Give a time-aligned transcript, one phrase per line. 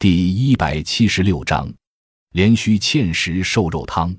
[0.00, 1.70] 第一百七十六章，
[2.32, 4.16] 连须芡实瘦肉汤。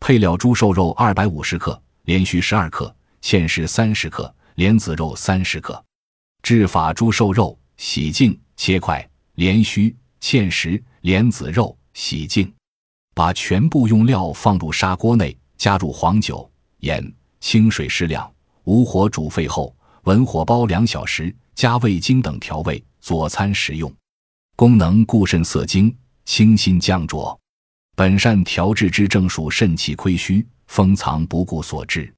[0.00, 5.80] 配料：猪瘦肉二百五十克，连须十二克，芡实三十克，莲子肉三十克。
[6.42, 12.52] 制法：猪瘦肉洗净切块，连须、芡实、莲子肉洗净。
[13.14, 18.28] 把全部用料放入砂锅内，加入黄酒、盐、清水适量，
[18.64, 23.88] 无火煮沸后，文火煲两小时，加味精等调味，佐餐食用。
[24.56, 25.94] 功能固肾涩精，
[26.24, 27.38] 清心降浊。
[27.96, 32.12] 本善调治之正属肾气亏虚、封藏不顾所致，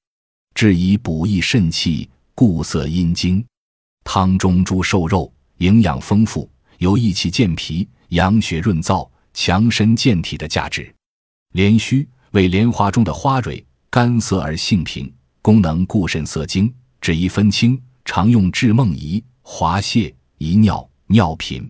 [0.54, 3.44] 治以补益肾气、固涩阴精。
[4.04, 10.94] 汤中猪瘦肉营养丰富，有益气健脾、养血润燥、强身健体的价值。
[11.52, 15.10] 莲须为莲花中的花蕊，干涩而性平，
[15.40, 21.68] 功能固肾涩精，治宜分清，常用治梦遗、滑泻、遗尿、尿频。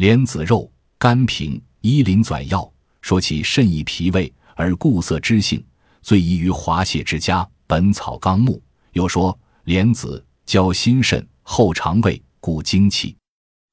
[0.00, 2.72] 莲子肉甘平，医淋纂药。
[3.02, 5.62] 说其肾益脾胃而固涩之性，
[6.00, 7.44] 最宜于滑泻之家。
[7.66, 8.54] 《本草纲目》
[8.92, 13.14] 又说莲子交心肾，后肠胃，固精气，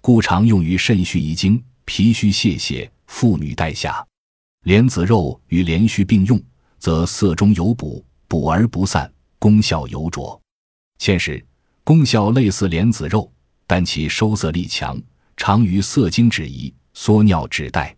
[0.01, 4.05] 故常用于肾虚遗精、脾虚泄泻、妇女带下。
[4.65, 6.37] 莲子肉与连须并用，
[6.77, 10.37] 则色中有补，补而不散，功效尤卓。
[10.99, 11.41] 芡实
[11.85, 13.31] 功效类似莲子肉，
[13.65, 15.01] 但其收涩力强。
[15.47, 17.95] 常于涩精止遗、缩尿止带，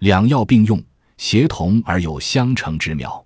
[0.00, 0.84] 两药并用，
[1.16, 3.24] 协同而有相成之妙，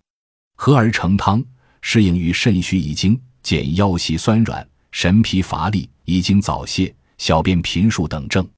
[0.54, 1.44] 合而成汤，
[1.82, 8.48] 适应于肾虚遗精、减腰膝酸软、神疲乏力、遗精早泄、小便频数等症。